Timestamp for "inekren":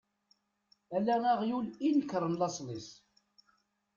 1.87-2.33